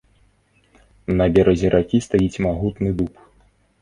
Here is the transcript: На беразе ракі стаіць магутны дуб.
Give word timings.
На 1.19 1.27
беразе 1.35 1.67
ракі 1.75 2.03
стаіць 2.09 2.41
магутны 2.47 2.89
дуб. 3.03 3.13